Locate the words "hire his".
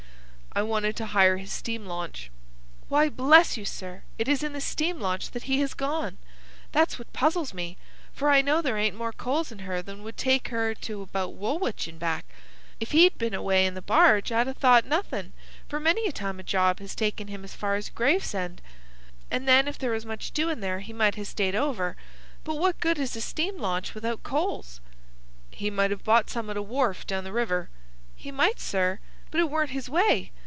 1.05-1.49